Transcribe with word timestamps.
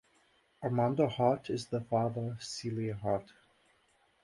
Armando 0.63 1.07
Hart 1.07 1.51
is 1.51 1.67
the 1.67 1.79
father 1.81 2.29
of 2.31 2.43
Celia 2.43 2.95
Hart. 2.95 3.31